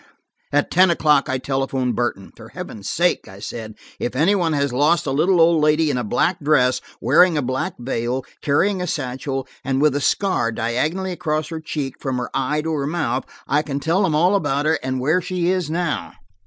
[0.51, 5.05] At ten o'clock I telephoned Burton: "For Heaven's sake," I said, "if anybody has lost
[5.05, 9.47] a little old lady in a black dress, wearing a black veil, carrying a satchel,
[9.63, 13.61] and with a scar diagonally across her cheek from her eye to her mouth, I
[13.61, 16.13] can tell them all about her, and where she is now."